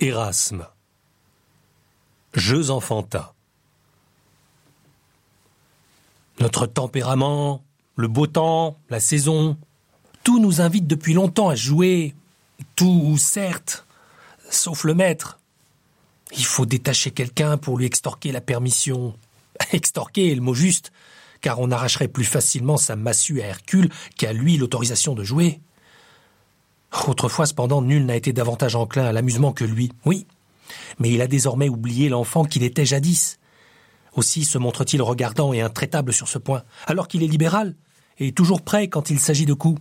[0.00, 0.66] Erasme.
[2.34, 3.30] Jeux enfantins.
[6.38, 7.64] Notre tempérament,
[7.94, 9.56] le beau temps, la saison,
[10.22, 12.14] tout nous invite depuis longtemps à jouer.
[12.74, 13.86] Tout, certes,
[14.50, 15.38] sauf le maître.
[16.36, 19.16] Il faut détacher quelqu'un pour lui extorquer la permission.
[19.72, 20.92] Extorquer est le mot juste,
[21.40, 23.88] car on arracherait plus facilement sa massue à Hercule
[24.18, 25.60] qu'à lui l'autorisation de jouer.
[27.06, 29.92] Autrefois, cependant, nul n'a été davantage enclin à l'amusement que lui.
[30.04, 30.26] Oui,
[30.98, 33.38] mais il a désormais oublié l'enfant qu'il était jadis.
[34.14, 37.74] Aussi se montre-t-il regardant et intraitable sur ce point, alors qu'il est libéral
[38.18, 39.80] et toujours prêt quand il s'agit de coups.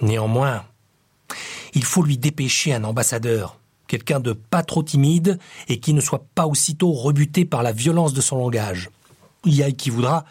[0.00, 0.64] Néanmoins,
[1.74, 5.38] il faut lui dépêcher un ambassadeur, quelqu'un de pas trop timide
[5.68, 8.90] et qui ne soit pas aussitôt rebuté par la violence de son langage.
[9.44, 10.24] Il y a qui voudra,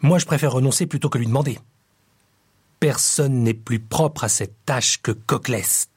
[0.00, 1.58] moi je préfère renoncer plutôt que lui demander.
[2.80, 5.88] Personne n'est plus propre à cette tâche que Coclès.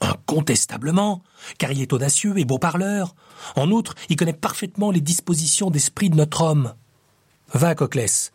[0.00, 1.22] Incontestablement,
[1.58, 3.16] car il est audacieux et beau parleur.
[3.56, 6.74] En outre, il connaît parfaitement les dispositions d'esprit de notre homme.
[7.52, 8.32] Va, Coclès,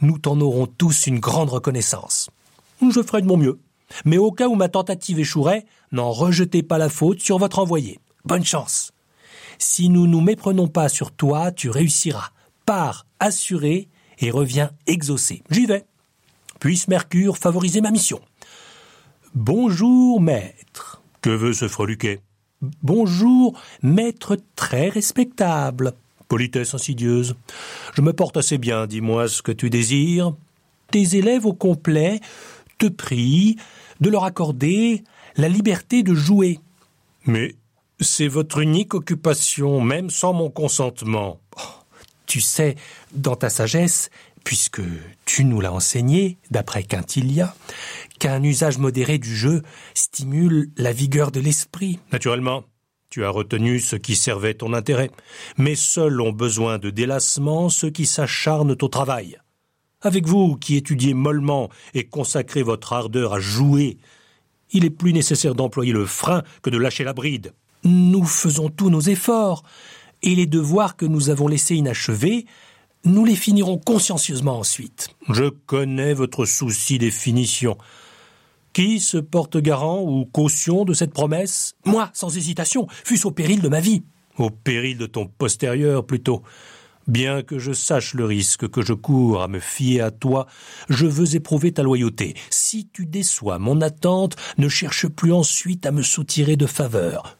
[0.00, 2.28] nous t'en aurons tous une grande reconnaissance.
[2.82, 3.60] Je ferai de mon mieux.
[4.04, 8.00] Mais au cas où ma tentative échouerait, n'en rejetez pas la faute sur votre envoyé.
[8.24, 8.92] Bonne chance.
[9.58, 12.30] Si nous nous méprenons pas sur toi, tu réussiras.
[12.66, 13.88] Pars assuré
[14.18, 15.42] et reviens exaucé.
[15.50, 15.84] J'y vais.
[16.66, 18.20] Puisse Mercure favoriser ma mission.
[19.36, 21.00] Bonjour, maître.
[21.20, 22.18] Que veut ce freluquet?
[22.82, 25.92] Bonjour, maître très respectable.
[26.26, 27.36] Politesse insidieuse.
[27.94, 30.34] Je me porte assez bien, dis-moi ce que tu désires.
[30.90, 32.18] Tes élèves au complet
[32.78, 33.54] te prient
[34.00, 35.04] de leur accorder
[35.36, 36.58] la liberté de jouer.
[37.26, 37.54] Mais
[38.00, 41.38] c'est votre unique occupation, même sans mon consentement.
[41.58, 41.60] Oh,
[42.26, 42.74] tu sais,
[43.12, 44.10] dans ta sagesse,
[44.46, 44.80] puisque
[45.24, 47.52] tu nous l'as enseigné, d'après Quintilia,
[48.20, 51.98] qu'un usage modéré du jeu stimule la vigueur de l'esprit.
[52.12, 52.62] Naturellement,
[53.10, 55.10] tu as retenu ce qui servait ton intérêt,
[55.58, 59.36] mais seuls ont besoin de délassement ceux qui s'acharnent au travail.
[60.00, 63.98] Avec vous qui étudiez mollement et consacrez votre ardeur à jouer,
[64.70, 67.52] il est plus nécessaire d'employer le frein que de lâcher la bride.
[67.82, 69.64] Nous faisons tous nos efforts,
[70.22, 72.46] et les devoirs que nous avons laissés inachevés
[73.06, 75.08] nous les finirons consciencieusement ensuite.
[75.30, 77.78] Je connais votre souci des finitions.
[78.72, 81.74] Qui se porte garant ou caution de cette promesse?
[81.86, 84.02] Moi, sans hésitation, fût-ce au péril de ma vie.
[84.36, 86.42] Au péril de ton postérieur, plutôt.
[87.06, 90.46] Bien que je sache le risque que je cours à me fier à toi,
[90.88, 92.34] je veux éprouver ta loyauté.
[92.50, 97.38] Si tu déçois mon attente, ne cherche plus ensuite à me soutirer de faveur.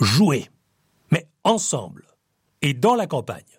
[0.00, 0.48] Jouez,
[1.10, 2.04] mais ensemble,
[2.62, 3.57] et dans la campagne.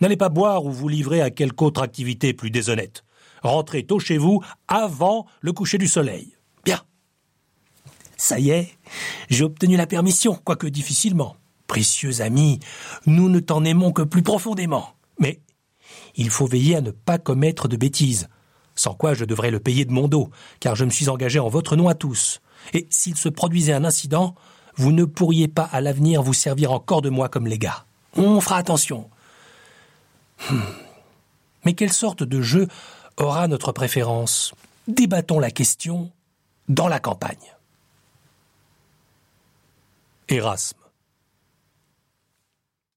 [0.00, 3.04] N'allez pas boire ou vous livrer à quelque autre activité plus déshonnête.
[3.42, 6.36] Rentrez tôt chez vous avant le coucher du soleil.
[6.64, 6.80] Bien.
[8.16, 8.76] Ça y est,
[9.28, 11.36] j'ai obtenu la permission, quoique difficilement.
[11.66, 12.60] Précieux ami,
[13.06, 14.90] nous ne t'en aimons que plus profondément.
[15.18, 15.40] Mais
[16.14, 18.28] il faut veiller à ne pas commettre de bêtises,
[18.74, 20.30] sans quoi je devrais le payer de mon dos,
[20.60, 22.40] car je me suis engagé en votre nom à tous.
[22.72, 24.34] Et s'il se produisait un incident,
[24.76, 27.86] vous ne pourriez pas à l'avenir vous servir encore de moi comme légat.
[28.16, 29.10] On fera attention.
[30.50, 30.60] Hmm.
[31.64, 32.68] Mais quelle sorte de jeu
[33.16, 34.54] aura notre préférence?
[34.88, 36.12] Débattons la question
[36.68, 37.54] dans la campagne.
[40.28, 40.78] Erasme.